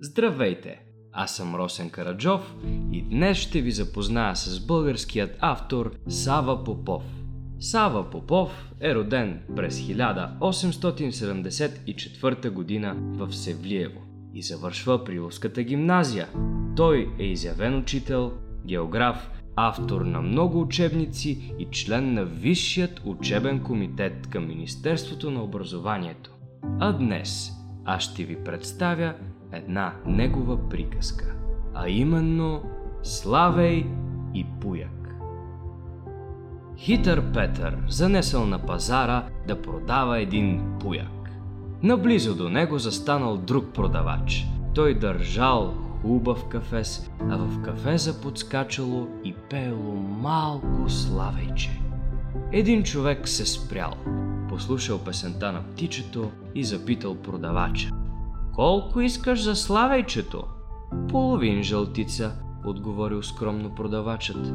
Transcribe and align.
Здравейте! 0.00 0.80
Аз 1.12 1.36
съм 1.36 1.54
Росен 1.54 1.90
Караджов 1.90 2.54
и 2.92 3.02
днес 3.02 3.38
ще 3.38 3.60
ви 3.60 3.70
запозная 3.70 4.36
с 4.36 4.66
българският 4.66 5.36
автор 5.40 5.94
Сава 6.08 6.64
Попов. 6.64 7.02
Сава 7.60 8.10
Попов 8.10 8.72
е 8.80 8.94
роден 8.94 9.40
през 9.56 9.80
1874 9.80 12.50
година 12.50 12.96
в 12.98 13.32
Севлиево 13.32 14.00
и 14.34 14.42
завършва 14.42 15.04
Приловската 15.04 15.62
гимназия. 15.62 16.28
Той 16.76 17.10
е 17.18 17.24
изявен 17.24 17.78
учител, 17.78 18.32
географ, 18.66 19.30
автор 19.56 20.00
на 20.00 20.22
много 20.22 20.60
учебници 20.60 21.54
и 21.58 21.66
член 21.70 22.14
на 22.14 22.24
Висшият 22.24 23.00
учебен 23.04 23.62
комитет 23.62 24.26
към 24.26 24.46
Министерството 24.46 25.30
на 25.30 25.42
образованието. 25.42 26.30
А 26.80 26.92
днес 26.92 27.52
аз 27.84 28.02
ще 28.02 28.24
ви 28.24 28.44
представя 28.44 29.14
една 29.52 29.92
негова 30.06 30.68
приказка, 30.68 31.34
а 31.74 31.88
именно 31.88 32.62
Славей 33.02 33.86
и 34.34 34.46
Пуяк. 34.60 35.14
Хитър 36.78 37.32
Петър 37.32 37.78
занесъл 37.88 38.46
на 38.46 38.58
пазара 38.58 39.26
да 39.48 39.62
продава 39.62 40.20
един 40.20 40.62
пуяк. 40.80 41.30
Наблизо 41.82 42.34
до 42.34 42.48
него 42.48 42.78
застанал 42.78 43.36
друг 43.36 43.64
продавач. 43.74 44.46
Той 44.74 44.94
държал 44.94 45.74
хубав 46.02 46.48
кафес, 46.48 47.10
а 47.30 47.36
в 47.36 47.62
кафеза 47.62 48.20
подскачало 48.20 49.08
и 49.24 49.34
пеело 49.50 49.94
малко 50.20 50.88
славейче. 50.88 51.80
Един 52.52 52.82
човек 52.82 53.28
се 53.28 53.46
спрял, 53.46 53.94
послушал 54.48 54.98
песента 54.98 55.52
на 55.52 55.62
птичето 55.62 56.30
и 56.54 56.64
запитал 56.64 57.14
продавача. 57.14 57.90
Колко 58.58 59.00
искаш 59.00 59.42
за 59.42 59.56
славейчето? 59.56 60.44
Половин 61.08 61.62
жълтица, 61.62 62.32
отговорил 62.64 63.22
скромно 63.22 63.74
продавачът. 63.74 64.46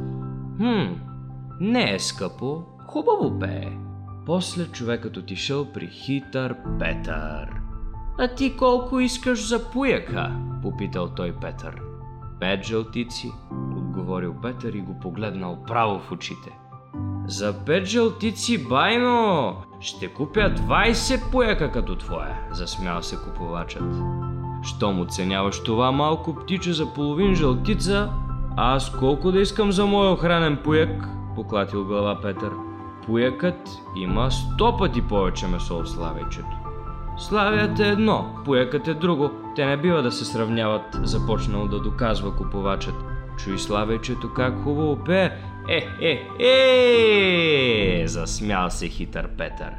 Хм, 0.58 0.94
не 1.60 1.94
е 1.94 2.00
скъпо, 2.00 2.64
хубаво 2.88 3.40
пее. 3.40 3.78
После 4.26 4.66
човекът 4.66 5.18
отишъл 5.18 5.72
при 5.74 5.88
хитър 5.88 6.56
Петър. 6.80 7.50
А 8.20 8.28
ти 8.36 8.58
колко 8.58 9.00
искаш 9.00 9.48
за 9.48 9.72
пуяка? 9.72 10.32
Попитал 10.62 11.10
той 11.10 11.36
Петър. 11.42 11.82
Пет 12.40 12.66
жълтици, 12.66 13.32
отговорил 13.78 14.36
Петър 14.42 14.74
и 14.74 14.82
го 14.82 15.00
погледнал 15.00 15.64
право 15.68 16.00
в 16.00 16.12
очите. 16.12 16.52
За 17.28 17.54
пет 17.66 17.86
жълтици, 17.86 18.68
байно! 18.68 19.56
Ще 19.80 20.08
купя 20.08 20.40
20 20.40 21.32
пояка 21.32 21.72
като 21.72 21.96
твоя, 21.96 22.40
засмял 22.52 23.02
се 23.02 23.16
купувачът. 23.16 23.84
Щом 24.64 25.02
оценяваш 25.02 25.64
това 25.64 25.92
малко 25.92 26.36
птиче 26.36 26.74
за 26.74 26.94
половин 26.94 27.36
жълтица, 27.36 28.10
аз 28.58 28.92
колко 28.92 29.32
да 29.32 29.40
искам 29.40 29.72
за 29.72 29.86
мой 29.86 30.12
охранен 30.12 30.58
пояк? 30.64 31.08
Поклатил 31.36 31.86
глава 31.86 32.22
Петър. 32.22 32.52
Поякът 33.06 33.70
има 33.96 34.32
сто 34.32 34.78
пъти 34.78 35.02
повече 35.02 35.48
месо 35.48 35.78
от 35.78 35.90
славейчето. 35.90 36.58
Славят 37.18 37.80
е 37.80 37.90
едно, 37.90 38.36
поякът 38.46 38.88
е 38.88 38.94
друго. 38.94 39.32
Те 39.56 39.66
не 39.66 39.78
бива 39.78 40.02
да 40.02 40.12
се 40.12 40.26
сравняват, 40.26 41.00
започнал 41.04 41.68
да 41.68 41.80
доказва 41.80 42.36
купувачът. 42.36 42.96
Чуй 43.38 43.60
славейчето 43.60 44.34
как 44.34 44.64
хубаво 44.64 45.04
пее. 45.04 45.32
Е, 45.70 45.88
е, 46.02 46.44
е, 46.44 48.08
засмял 48.08 48.70
се 48.70 48.88
хитър 48.88 49.30
Петър. 49.38 49.74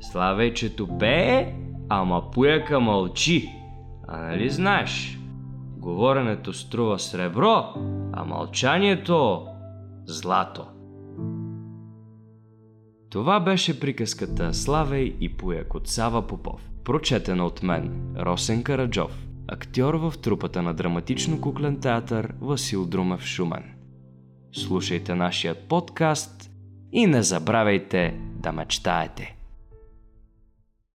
Славейчето 0.00 0.98
пее, 0.98 1.54
ама 1.88 2.30
пуяка 2.30 2.80
мълчи. 2.80 3.48
А 4.08 4.18
нали 4.18 4.50
знаеш? 4.50 5.18
Говоренето 5.78 6.52
струва 6.52 6.98
сребро, 6.98 7.74
а 8.12 8.24
мълчанието 8.24 9.46
злато. 10.06 10.66
Това 13.10 13.40
беше 13.40 13.80
приказката 13.80 14.54
Славей 14.54 15.16
и 15.20 15.36
Пуяк 15.36 15.74
от 15.74 15.88
Сава 15.88 16.26
Попов, 16.26 16.70
прочетена 16.84 17.46
от 17.46 17.62
мен, 17.62 18.14
Росен 18.18 18.62
Караджов, 18.62 19.26
актьор 19.52 19.94
в 19.94 20.14
трупата 20.22 20.62
на 20.62 20.74
драматично-куклен 20.74 21.80
театър 21.80 22.34
Васил 22.40 22.86
Друмев 22.86 23.22
Шумен. 23.24 23.64
Слушайте 24.52 25.14
нашия 25.14 25.54
подкаст 25.54 26.50
и 26.92 27.06
не 27.06 27.22
забравяйте 27.22 28.14
да 28.34 28.52
мечтаете. 28.52 29.39